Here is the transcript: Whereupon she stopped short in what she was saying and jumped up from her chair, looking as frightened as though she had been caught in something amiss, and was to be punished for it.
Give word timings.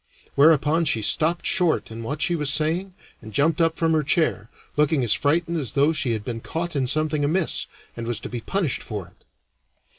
Whereupon 0.33 0.85
she 0.85 1.03
stopped 1.03 1.45
short 1.45 1.91
in 1.91 2.01
what 2.01 2.23
she 2.23 2.35
was 2.35 2.49
saying 2.51 2.95
and 3.21 3.31
jumped 3.31 3.61
up 3.61 3.77
from 3.77 3.93
her 3.93 4.01
chair, 4.01 4.49
looking 4.75 5.03
as 5.03 5.13
frightened 5.13 5.57
as 5.59 5.73
though 5.73 5.93
she 5.93 6.13
had 6.13 6.25
been 6.25 6.41
caught 6.41 6.75
in 6.75 6.87
something 6.87 7.23
amiss, 7.23 7.67
and 7.95 8.07
was 8.07 8.19
to 8.21 8.27
be 8.29 8.41
punished 8.41 8.81
for 8.81 9.09
it. 9.09 9.25